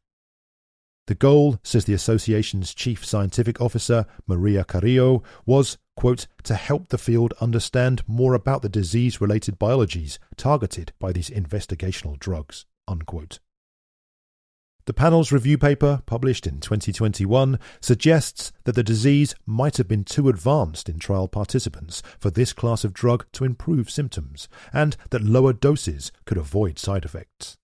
The 1.08 1.14
goal, 1.16 1.58
says 1.64 1.84
the 1.84 1.94
association's 1.94 2.72
chief 2.72 3.04
scientific 3.04 3.60
officer, 3.60 4.06
Maria 4.28 4.64
Carrillo, 4.64 5.24
was, 5.44 5.76
quote, 5.96 6.28
to 6.44 6.54
help 6.54 6.88
the 6.88 6.98
field 6.98 7.34
understand 7.40 8.02
more 8.06 8.34
about 8.34 8.62
the 8.62 8.68
disease 8.68 9.20
related 9.20 9.58
biologies 9.58 10.20
targeted 10.36 10.92
by 11.00 11.12
these 11.12 11.28
investigational 11.28 12.18
drugs, 12.18 12.66
unquote. 12.86 13.40
The 14.84 14.92
panel's 14.92 15.30
review 15.30 15.58
paper, 15.58 16.02
published 16.06 16.46
in 16.46 16.60
2021, 16.60 17.58
suggests 17.80 18.52
that 18.64 18.74
the 18.74 18.82
disease 18.82 19.34
might 19.46 19.76
have 19.76 19.86
been 19.86 20.04
too 20.04 20.28
advanced 20.28 20.88
in 20.88 20.98
trial 20.98 21.28
participants 21.28 22.02
for 22.18 22.30
this 22.30 22.52
class 22.52 22.84
of 22.84 22.92
drug 22.92 23.26
to 23.32 23.44
improve 23.44 23.90
symptoms, 23.90 24.48
and 24.72 24.96
that 25.10 25.22
lower 25.22 25.52
doses 25.52 26.10
could 26.24 26.38
avoid 26.38 26.78
side 26.80 27.04
effects. 27.04 27.58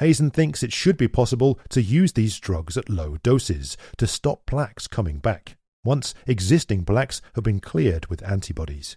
Aisen 0.00 0.32
thinks 0.32 0.62
it 0.62 0.72
should 0.72 0.96
be 0.96 1.08
possible 1.08 1.58
to 1.68 1.82
use 1.82 2.12
these 2.12 2.38
drugs 2.38 2.76
at 2.76 2.88
low 2.88 3.18
doses 3.22 3.76
to 3.98 4.06
stop 4.06 4.46
plaques 4.46 4.86
coming 4.86 5.18
back, 5.18 5.56
once 5.84 6.14
existing 6.26 6.84
plaques 6.84 7.20
have 7.34 7.44
been 7.44 7.60
cleared 7.60 8.06
with 8.06 8.22
antibodies. 8.22 8.96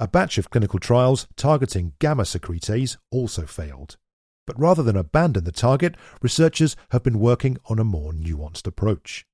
A 0.00 0.08
batch 0.08 0.38
of 0.38 0.50
clinical 0.50 0.80
trials 0.80 1.28
targeting 1.36 1.92
gamma 2.00 2.24
secretase 2.24 2.96
also 3.12 3.46
failed. 3.46 3.96
But 4.46 4.58
rather 4.58 4.82
than 4.82 4.96
abandon 4.96 5.44
the 5.44 5.52
target, 5.52 5.96
researchers 6.20 6.76
have 6.90 7.04
been 7.04 7.20
working 7.20 7.56
on 7.66 7.78
a 7.78 7.84
more 7.84 8.12
nuanced 8.12 8.66
approach. 8.66 9.24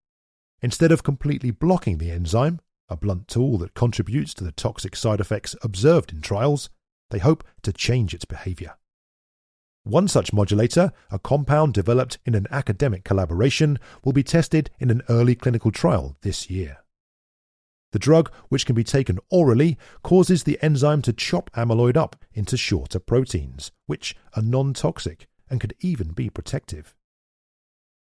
Instead 0.61 0.93
of 0.93 1.03
completely 1.03 1.51
blocking 1.51 1.97
the 1.97 2.11
enzyme, 2.11 2.61
a 2.91 2.97
blunt 2.97 3.27
tool 3.27 3.57
that 3.59 3.75
contributes 3.75 4.35
to 4.35 4.45
the 4.45 4.53
toxic 4.53 4.95
side 4.95 5.21
effects 5.21 5.57
observed 5.63 6.13
in 6.13 6.21
trials, 6.21 6.69
they 7.11 7.19
hope 7.19 7.43
to 7.63 7.73
change 7.73 8.13
its 8.13 8.27
behavior. 8.27 8.77
One 9.85 10.09
such 10.09 10.33
modulator, 10.33 10.93
a 11.11 11.19
compound 11.19 11.73
developed 11.73 12.19
in 12.27 12.35
an 12.35 12.47
academic 12.51 13.03
collaboration, 13.03 13.79
will 14.05 14.13
be 14.13 14.23
tested 14.23 14.71
in 14.79 14.91
an 14.91 15.03
early 15.09 15.35
clinical 15.35 15.71
trial 15.71 16.17
this 16.21 16.51
year. 16.51 16.79
The 17.93 17.99
drug, 17.99 18.31
which 18.49 18.67
can 18.67 18.77
be 18.77 18.85
taken 18.85 19.19
orally, 19.31 19.77
causes 20.03 20.45
the 20.45 20.59
enzyme 20.63 21.03
to 21.03 21.13
chop 21.13 21.51
amyloid 21.55 21.97
up 21.97 22.17
into 22.33 22.57
shorter 22.57 23.01
proteins, 23.01 23.73
which 23.87 24.15
are 24.37 24.43
non 24.43 24.75
toxic 24.75 25.27
and 25.49 25.61
could 25.61 25.75
even 25.81 26.13
be 26.13 26.31
protective. 26.31 26.95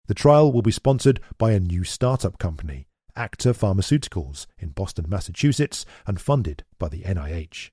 The 0.07 0.15
trial 0.15 0.53
will 0.53 0.63
be 0.63 0.71
sponsored 0.71 1.21
by 1.39 1.53
a 1.53 1.61
new 1.61 1.85
startup 1.85 2.39
company, 2.39 2.89
Acta 3.17 3.51
Pharmaceuticals, 3.51 4.47
in 4.59 4.71
Boston, 4.71 5.07
Massachusetts, 5.09 5.87
and 6.07 6.21
funded 6.21 6.65
by 6.79 6.89
the 6.89 7.03
NIH. 7.03 7.71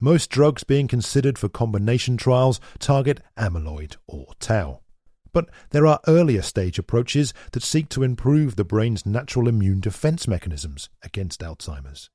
Most 0.00 0.28
drugs 0.28 0.62
being 0.62 0.88
considered 0.88 1.38
for 1.38 1.48
combination 1.48 2.18
trials 2.18 2.60
target 2.78 3.22
amyloid 3.38 3.96
or 4.06 4.26
tau. 4.38 4.80
But 5.32 5.48
there 5.70 5.86
are 5.86 6.00
earlier 6.06 6.42
stage 6.42 6.78
approaches 6.78 7.32
that 7.52 7.62
seek 7.62 7.88
to 7.90 8.02
improve 8.02 8.56
the 8.56 8.64
brain's 8.64 9.06
natural 9.06 9.48
immune 9.48 9.80
defense 9.80 10.28
mechanisms 10.28 10.90
against 11.02 11.40
Alzheimer's. 11.40 12.10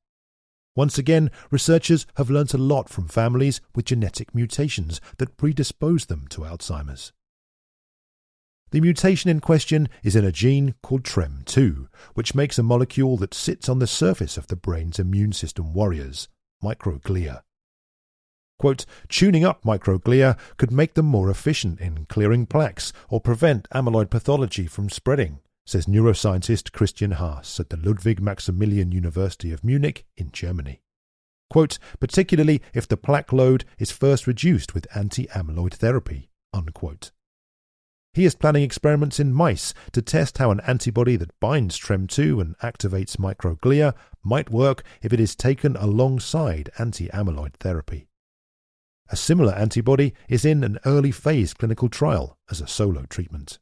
Once 0.75 0.99
again, 0.99 1.31
researchers 1.49 2.05
have 2.17 2.29
learnt 2.29 2.53
a 2.53 2.57
lot 2.59 2.87
from 2.87 3.07
families 3.07 3.61
with 3.75 3.85
genetic 3.85 4.35
mutations 4.35 5.01
that 5.17 5.35
predispose 5.35 6.05
them 6.05 6.27
to 6.29 6.41
Alzheimer's. 6.41 7.13
The 8.69 8.79
mutation 8.79 9.31
in 9.31 9.39
question 9.39 9.89
is 10.03 10.15
in 10.15 10.23
a 10.23 10.31
gene 10.31 10.75
called 10.83 11.03
TREM2, 11.03 11.87
which 12.13 12.35
makes 12.35 12.59
a 12.59 12.63
molecule 12.63 13.17
that 13.17 13.33
sits 13.33 13.67
on 13.67 13.79
the 13.79 13.87
surface 13.87 14.37
of 14.37 14.47
the 14.47 14.55
brain's 14.55 14.99
immune 14.99 15.33
system 15.33 15.73
warriors, 15.73 16.29
microglia. 16.63 17.41
Quote, 18.61 18.85
tuning 19.09 19.43
up 19.43 19.63
microglia 19.63 20.37
could 20.57 20.71
make 20.71 20.93
them 20.93 21.07
more 21.07 21.31
efficient 21.31 21.81
in 21.81 22.05
clearing 22.05 22.45
plaques 22.45 22.93
or 23.09 23.19
prevent 23.19 23.67
amyloid 23.71 24.11
pathology 24.11 24.67
from 24.67 24.87
spreading, 24.87 25.39
says 25.65 25.87
neuroscientist 25.87 26.71
Christian 26.71 27.13
Haass 27.13 27.59
at 27.59 27.71
the 27.71 27.77
Ludwig 27.77 28.21
Maximilian 28.21 28.91
University 28.91 29.51
of 29.51 29.63
Munich 29.63 30.05
in 30.15 30.31
Germany. 30.31 30.79
Quote, 31.49 31.79
particularly 31.99 32.61
if 32.71 32.87
the 32.87 32.97
plaque 32.97 33.33
load 33.33 33.65
is 33.79 33.89
first 33.89 34.27
reduced 34.27 34.75
with 34.75 34.85
anti 34.95 35.25
amyloid 35.29 35.73
therapy. 35.73 36.29
Unquote. 36.53 37.09
He 38.13 38.25
is 38.25 38.35
planning 38.35 38.61
experiments 38.61 39.19
in 39.19 39.33
mice 39.33 39.73
to 39.91 40.03
test 40.03 40.37
how 40.37 40.51
an 40.51 40.61
antibody 40.67 41.15
that 41.15 41.39
binds 41.39 41.79
TREM2 41.79 42.39
and 42.39 42.55
activates 42.59 43.17
microglia 43.17 43.95
might 44.23 44.51
work 44.51 44.83
if 45.01 45.11
it 45.11 45.19
is 45.19 45.35
taken 45.35 45.75
alongside 45.77 46.69
anti 46.77 47.07
amyloid 47.07 47.55
therapy. 47.55 48.09
A 49.11 49.17
similar 49.17 49.53
antibody 49.53 50.13
is 50.29 50.45
in 50.45 50.63
an 50.63 50.79
early 50.85 51.11
phase 51.11 51.53
clinical 51.53 51.89
trial 51.89 52.37
as 52.49 52.61
a 52.61 52.67
solo 52.67 53.03
treatment. 53.09 53.59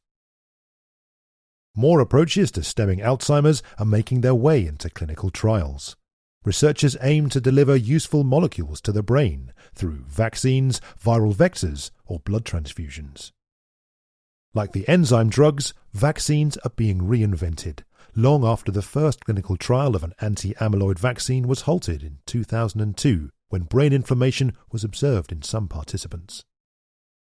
More 1.74 1.98
approaches 1.98 2.52
to 2.52 2.62
stemming 2.62 3.00
Alzheimer's 3.00 3.60
are 3.76 3.84
making 3.84 4.20
their 4.20 4.34
way 4.34 4.64
into 4.64 4.88
clinical 4.88 5.30
trials. 5.30 5.96
researchers 6.44 6.96
aim 7.02 7.28
to 7.28 7.40
deliver 7.40 7.74
useful 7.74 8.22
molecules 8.24 8.80
to 8.80 8.92
the 8.92 9.02
brain 9.02 9.52
through 9.74 10.04
vaccines, 10.06 10.80
viral 11.04 11.34
vectors, 11.34 11.90
or 12.06 12.20
blood 12.20 12.44
transfusions. 12.44 13.32
Like 14.54 14.72
the 14.72 14.88
enzyme 14.88 15.30
drugs, 15.30 15.74
vaccines 15.92 16.56
are 16.58 16.72
being 16.76 17.00
reinvented, 17.00 17.80
long 18.14 18.44
after 18.44 18.70
the 18.70 18.82
first 18.82 19.24
clinical 19.24 19.56
trial 19.56 19.96
of 19.96 20.04
an 20.04 20.14
anti 20.20 20.54
amyloid 20.54 20.98
vaccine 20.98 21.48
was 21.48 21.62
halted 21.62 22.02
in 22.04 22.18
2002 22.26 23.30
when 23.50 23.62
brain 23.62 23.92
inflammation 23.92 24.56
was 24.72 24.82
observed 24.82 25.30
in 25.30 25.42
some 25.42 25.68
participants. 25.68 26.44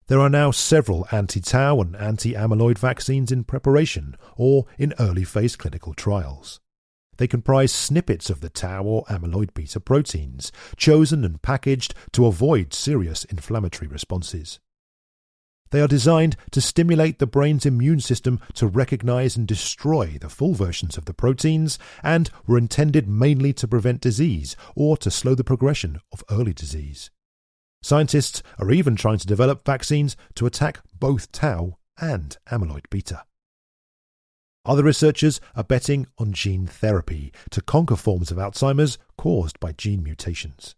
There 0.07 0.21
are 0.21 0.31
now 0.31 0.53
several 0.53 1.07
anti 1.13 1.41
tau 1.41 1.81
and 1.81 1.95
anti 1.97 2.33
amyloid 2.33 2.79
vaccines 2.79 3.31
in 3.31 3.45
preparation 3.45 4.17
or 4.37 4.65
in 4.79 4.95
early 4.99 5.25
phase 5.25 5.57
clinical 5.57 5.93
trials. 5.93 6.61
They 7.19 7.27
comprise 7.27 7.73
snippets 7.73 8.31
of 8.31 8.41
the 8.41 8.49
tau 8.49 8.85
or 8.85 9.05
amyloid 9.07 9.53
beta 9.53 9.81
proteins, 9.81 10.51
chosen 10.77 11.25
and 11.25 11.43
packaged 11.43 11.95
to 12.13 12.27
avoid 12.27 12.73
serious 12.73 13.25
inflammatory 13.25 13.89
responses. 13.89 14.61
They 15.71 15.81
are 15.81 15.89
designed 15.89 16.37
to 16.53 16.61
stimulate 16.61 17.19
the 17.19 17.27
brain's 17.27 17.67
immune 17.67 18.01
system 18.01 18.41
to 18.55 18.67
recognize 18.67 19.37
and 19.37 19.47
destroy 19.47 20.17
the 20.21 20.31
full 20.31 20.55
versions 20.55 20.97
of 20.97 21.05
the 21.05 21.15
proteins 21.15 21.79
and 22.03 22.31
were 22.47 22.59
intended 22.59 23.07
mainly 23.07 23.53
to 23.55 23.69
prevent 23.69 24.01
disease 24.01 24.57
or 24.75 24.97
to 24.99 25.11
slow 25.11 25.35
the 25.35 25.45
progression 25.45 26.01
of 26.13 26.25
early 26.31 26.55
disease. 26.55 27.11
Scientists 27.83 28.43
are 28.59 28.73
even 28.73 28.97
trying 28.97 29.19
to 29.19 29.27
develop 29.27 29.65
vaccines 29.65 30.17
to 30.35 30.47
attack 30.47 30.81
both 30.99 31.31
tau 31.33 31.77
and 32.01 32.39
amyloid 32.51 32.85
beta. 32.91 33.25
Other 34.65 34.83
researchers 34.83 35.41
are 35.55 35.65
betting 35.65 36.07
on 36.19 36.33
gene 36.33 36.67
therapy 36.67 37.33
to 37.51 37.63
conquer 37.63 37.97
forms 37.97 38.31
of 38.31 38.39
Alzheimer's 38.39 38.99
caused 39.17 39.59
by 39.61 39.73
gene 39.73 40.03
mutations. 40.03 40.75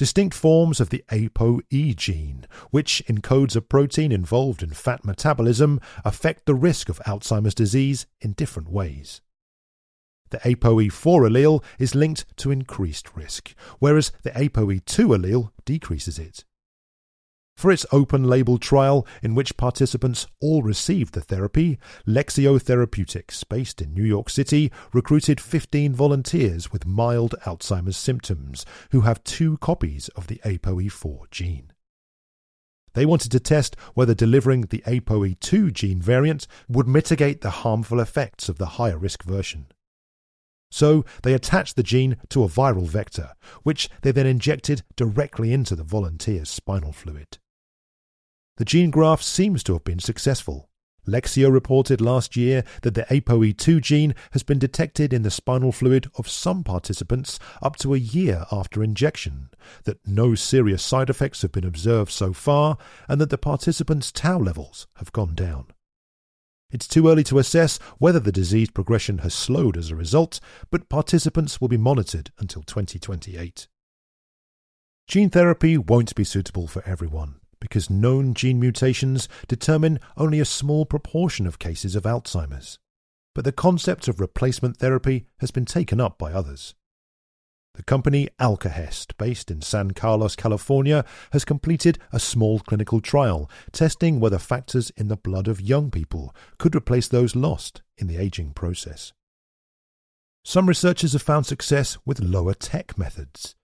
Distinct 0.00 0.34
forms 0.34 0.80
of 0.80 0.88
the 0.88 1.04
ApoE 1.10 1.94
gene, 1.94 2.46
which 2.70 3.02
encodes 3.06 3.54
a 3.54 3.60
protein 3.60 4.12
involved 4.12 4.62
in 4.62 4.70
fat 4.70 5.04
metabolism, 5.04 5.78
affect 6.06 6.46
the 6.46 6.54
risk 6.54 6.88
of 6.88 7.00
Alzheimer's 7.00 7.54
disease 7.54 8.06
in 8.22 8.32
different 8.32 8.70
ways. 8.70 9.20
The 10.30 10.38
ApoE4 10.38 11.28
allele 11.28 11.62
is 11.78 11.94
linked 11.94 12.24
to 12.38 12.50
increased 12.50 13.14
risk, 13.14 13.54
whereas 13.78 14.10
the 14.22 14.30
ApoE2 14.30 15.18
allele 15.18 15.50
decreases 15.66 16.18
it. 16.18 16.46
For 17.60 17.70
its 17.70 17.84
open 17.92 18.24
label 18.24 18.56
trial, 18.56 19.06
in 19.22 19.34
which 19.34 19.58
participants 19.58 20.26
all 20.40 20.62
received 20.62 21.12
the 21.12 21.20
therapy, 21.20 21.78
Lexeo 22.06 22.58
Therapeutics, 22.58 23.44
based 23.44 23.82
in 23.82 23.92
New 23.92 24.02
York 24.02 24.30
City, 24.30 24.72
recruited 24.94 25.42
15 25.42 25.92
volunteers 25.92 26.72
with 26.72 26.86
mild 26.86 27.34
Alzheimer's 27.44 27.98
symptoms 27.98 28.64
who 28.92 29.02
have 29.02 29.22
two 29.24 29.58
copies 29.58 30.08
of 30.16 30.28
the 30.28 30.40
ApoE4 30.42 31.30
gene. 31.30 31.70
They 32.94 33.04
wanted 33.04 33.30
to 33.32 33.40
test 33.40 33.76
whether 33.92 34.14
delivering 34.14 34.62
the 34.62 34.82
ApoE2 34.86 35.70
gene 35.74 36.00
variant 36.00 36.46
would 36.66 36.88
mitigate 36.88 37.42
the 37.42 37.50
harmful 37.50 38.00
effects 38.00 38.48
of 38.48 38.56
the 38.56 38.80
higher 38.80 38.96
risk 38.96 39.22
version. 39.22 39.66
So 40.70 41.04
they 41.24 41.34
attached 41.34 41.76
the 41.76 41.82
gene 41.82 42.16
to 42.30 42.42
a 42.42 42.48
viral 42.48 42.88
vector, 42.88 43.34
which 43.64 43.90
they 44.00 44.12
then 44.12 44.26
injected 44.26 44.82
directly 44.96 45.52
into 45.52 45.76
the 45.76 45.84
volunteer's 45.84 46.48
spinal 46.48 46.94
fluid. 46.94 47.36
The 48.56 48.64
gene 48.64 48.90
graft 48.90 49.24
seems 49.24 49.62
to 49.64 49.72
have 49.74 49.84
been 49.84 50.00
successful. 50.00 50.70
Lexeo 51.06 51.50
reported 51.50 52.00
last 52.00 52.36
year 52.36 52.62
that 52.82 52.94
the 52.94 53.02
ApoE2 53.04 53.80
gene 53.80 54.14
has 54.32 54.42
been 54.42 54.58
detected 54.58 55.12
in 55.12 55.22
the 55.22 55.30
spinal 55.30 55.72
fluid 55.72 56.10
of 56.16 56.28
some 56.28 56.62
participants 56.62 57.38
up 57.62 57.76
to 57.76 57.94
a 57.94 57.98
year 57.98 58.44
after 58.52 58.82
injection, 58.82 59.50
that 59.84 60.06
no 60.06 60.34
serious 60.34 60.82
side 60.82 61.10
effects 61.10 61.42
have 61.42 61.52
been 61.52 61.64
observed 61.64 62.12
so 62.12 62.32
far, 62.32 62.76
and 63.08 63.20
that 63.20 63.30
the 63.30 63.38
participants' 63.38 64.12
tau 64.12 64.38
levels 64.38 64.86
have 64.96 65.12
gone 65.12 65.34
down. 65.34 65.66
It's 66.70 66.86
too 66.86 67.08
early 67.08 67.24
to 67.24 67.38
assess 67.38 67.78
whether 67.98 68.20
the 68.20 68.30
disease 68.30 68.70
progression 68.70 69.18
has 69.18 69.34
slowed 69.34 69.76
as 69.76 69.90
a 69.90 69.96
result, 69.96 70.38
but 70.70 70.88
participants 70.88 71.60
will 71.60 71.68
be 71.68 71.76
monitored 71.76 72.30
until 72.38 72.62
2028. 72.62 73.66
Gene 75.08 75.30
therapy 75.30 75.76
won't 75.76 76.14
be 76.14 76.22
suitable 76.22 76.68
for 76.68 76.84
everyone 76.86 77.39
because 77.60 77.90
known 77.90 78.34
gene 78.34 78.58
mutations 78.58 79.28
determine 79.46 80.00
only 80.16 80.40
a 80.40 80.44
small 80.44 80.84
proportion 80.84 81.46
of 81.46 81.58
cases 81.58 81.94
of 81.94 82.04
Alzheimer's. 82.04 82.78
But 83.34 83.44
the 83.44 83.52
concept 83.52 84.08
of 84.08 84.20
replacement 84.20 84.78
therapy 84.78 85.26
has 85.38 85.50
been 85.50 85.64
taken 85.66 86.00
up 86.00 86.18
by 86.18 86.32
others. 86.32 86.74
The 87.74 87.84
company 87.84 88.28
Alkahest, 88.40 89.16
based 89.16 89.50
in 89.50 89.62
San 89.62 89.92
Carlos, 89.92 90.34
California, 90.34 91.04
has 91.32 91.44
completed 91.44 91.98
a 92.12 92.18
small 92.18 92.58
clinical 92.58 93.00
trial 93.00 93.48
testing 93.72 94.18
whether 94.18 94.38
factors 94.38 94.90
in 94.96 95.08
the 95.08 95.16
blood 95.16 95.46
of 95.46 95.60
young 95.60 95.90
people 95.90 96.34
could 96.58 96.74
replace 96.74 97.06
those 97.08 97.36
lost 97.36 97.82
in 97.96 98.08
the 98.08 98.16
aging 98.16 98.52
process. 98.52 99.12
Some 100.44 100.66
researchers 100.66 101.12
have 101.12 101.22
found 101.22 101.46
success 101.46 101.96
with 102.04 102.20
lower 102.20 102.54
tech 102.54 102.98
methods. 102.98 103.54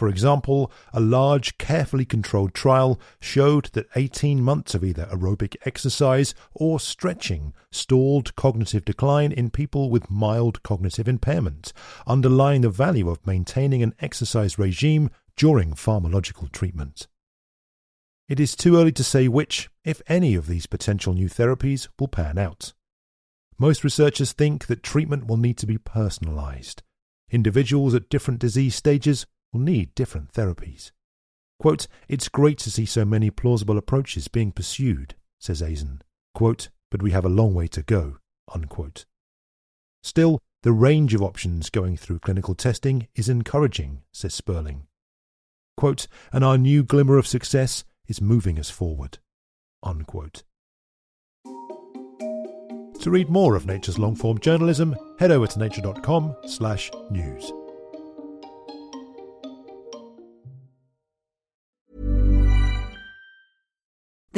For 0.00 0.08
example, 0.08 0.72
a 0.94 0.98
large, 0.98 1.58
carefully 1.58 2.06
controlled 2.06 2.54
trial 2.54 2.98
showed 3.20 3.66
that 3.74 3.86
18 3.94 4.40
months 4.40 4.74
of 4.74 4.82
either 4.82 5.04
aerobic 5.12 5.56
exercise 5.66 6.34
or 6.54 6.80
stretching 6.80 7.52
stalled 7.70 8.34
cognitive 8.34 8.86
decline 8.86 9.30
in 9.30 9.50
people 9.50 9.90
with 9.90 10.10
mild 10.10 10.62
cognitive 10.62 11.06
impairment, 11.06 11.74
underlying 12.06 12.62
the 12.62 12.70
value 12.70 13.10
of 13.10 13.26
maintaining 13.26 13.82
an 13.82 13.92
exercise 14.00 14.58
regime 14.58 15.10
during 15.36 15.72
pharmacological 15.72 16.50
treatment. 16.50 17.06
It 18.26 18.40
is 18.40 18.56
too 18.56 18.78
early 18.78 18.92
to 18.92 19.04
say 19.04 19.28
which, 19.28 19.68
if 19.84 20.00
any, 20.06 20.34
of 20.34 20.46
these 20.46 20.64
potential 20.64 21.12
new 21.12 21.28
therapies 21.28 21.88
will 21.98 22.08
pan 22.08 22.38
out. 22.38 22.72
Most 23.58 23.84
researchers 23.84 24.32
think 24.32 24.66
that 24.68 24.82
treatment 24.82 25.26
will 25.26 25.36
need 25.36 25.58
to 25.58 25.66
be 25.66 25.76
personalized. 25.76 26.82
Individuals 27.30 27.94
at 27.94 28.08
different 28.08 28.40
disease 28.40 28.74
stages 28.74 29.26
will 29.52 29.60
need 29.60 29.94
different 29.94 30.32
therapies. 30.32 30.92
Quote, 31.58 31.86
it's 32.08 32.28
great 32.28 32.58
to 32.58 32.70
see 32.70 32.86
so 32.86 33.04
many 33.04 33.30
plausible 33.30 33.76
approaches 33.76 34.28
being 34.28 34.52
pursued, 34.52 35.14
says 35.38 35.60
Aisen. 35.60 36.00
Quote, 36.34 36.68
but 36.90 37.02
we 37.02 37.10
have 37.10 37.24
a 37.24 37.28
long 37.28 37.54
way 37.54 37.66
to 37.68 37.82
go. 37.82 38.16
Unquote. 38.52 39.04
Still, 40.02 40.40
the 40.62 40.72
range 40.72 41.14
of 41.14 41.22
options 41.22 41.70
going 41.70 41.96
through 41.96 42.20
clinical 42.20 42.54
testing 42.54 43.08
is 43.14 43.28
encouraging, 43.28 44.02
says 44.12 44.34
Sperling. 44.34 44.86
Quote, 45.76 46.06
and 46.32 46.44
our 46.44 46.58
new 46.58 46.82
glimmer 46.82 47.18
of 47.18 47.26
success 47.26 47.84
is 48.06 48.20
moving 48.20 48.58
us 48.58 48.70
forward. 48.70 49.18
Unquote. 49.82 50.42
To 51.44 53.10
read 53.10 53.30
more 53.30 53.54
of 53.56 53.66
Nature's 53.66 53.98
long-form 53.98 54.40
journalism, 54.40 54.94
head 55.18 55.30
over 55.30 55.46
to 55.46 55.58
nature.com 55.58 56.36
slash 56.46 56.90
news. 57.10 57.50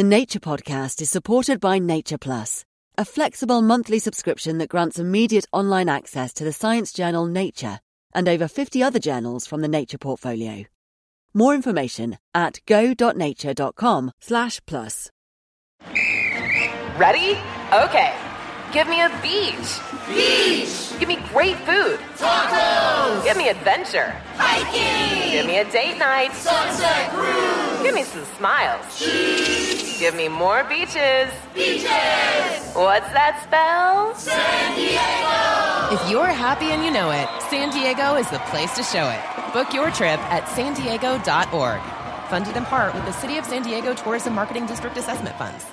The 0.03 0.09
Nature 0.09 0.41
Podcast 0.41 1.01
is 1.01 1.11
supported 1.11 1.61
by 1.61 1.79
Nature 1.79 2.19
Plus, 2.19 2.65
a 2.99 3.05
flexible 3.05 3.62
monthly 3.62 4.01
subscription 4.01 4.59
that 4.59 4.69
grants 4.69 4.99
immediate 4.99 5.47
online 5.53 5.88
access 5.88 6.33
to 6.33 6.43
the 6.43 6.53
science 6.53 6.93
journal 6.93 7.27
Nature 7.27 7.79
and 8.12 8.29
over 8.29 8.49
50 8.49 8.83
other 8.83 8.99
journals 8.99 9.47
from 9.47 9.61
the 9.61 9.69
Nature 9.69 9.99
portfolio. 9.99 10.65
More 11.33 11.55
information 11.55 12.19
at 12.35 12.59
go.nature.com 12.67 14.11
slash 14.19 14.61
plus. 14.67 15.09
Ready? 16.99 17.38
Okay. 17.73 18.12
Give 18.73 18.88
me 18.88 19.03
a 19.03 19.09
beach. 19.23 19.79
Beach! 20.09 20.99
Give 20.99 21.07
me 21.07 21.19
great 21.29 21.57
food. 21.59 22.01
Tacos! 22.17 23.23
Give 23.23 23.37
me 23.37 23.51
adventure. 23.51 24.17
Hiking! 24.35 25.31
Give 25.31 25.47
me 25.47 25.59
a 25.59 25.71
date 25.71 25.99
night. 25.99 26.33
Sunset 26.33 27.11
cruise! 27.11 27.83
Give 27.83 27.95
me 27.95 28.03
some 28.03 28.25
smiles. 28.37 28.99
Cheese! 28.99 29.82
Give 30.03 30.17
me 30.17 30.27
more 30.27 30.65
beaches. 30.65 31.31
Beaches! 31.55 31.87
What's 32.75 33.07
that 33.15 33.41
spell? 33.45 34.12
San 34.17 34.75
Diego! 34.75 35.95
If 35.95 36.11
you're 36.11 36.27
happy 36.27 36.73
and 36.73 36.85
you 36.85 36.91
know 36.91 37.12
it, 37.12 37.29
San 37.49 37.71
Diego 37.71 38.17
is 38.17 38.29
the 38.29 38.41
place 38.51 38.75
to 38.75 38.83
show 38.83 39.09
it. 39.09 39.53
Book 39.53 39.73
your 39.73 39.93
trip 39.93 40.19
at 40.33 40.49
san 40.57 40.75
diego.org. 40.75 41.81
Funded 42.29 42.57
in 42.57 42.65
part 42.65 42.93
with 42.97 43.05
the 43.05 43.12
City 43.12 43.38
of 43.38 43.45
San 43.45 43.62
Diego 43.62 43.95
Tourism 43.95 44.35
Marketing 44.35 44.67
District 44.67 44.97
Assessment 44.97 45.38
Funds. 45.38 45.65